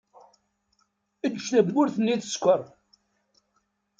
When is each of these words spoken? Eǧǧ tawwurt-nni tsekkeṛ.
Eǧǧ 1.25 1.43
tawwurt-nni 1.51 2.15
tsekkeṛ. 2.17 2.61